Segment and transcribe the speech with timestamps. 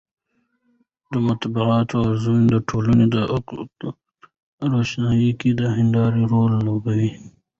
[1.11, 3.61] د مطبوعاتو ازادي د ټولنې د حقایقو
[4.59, 7.11] په روښانولو کې د هندارې رول لوبوي.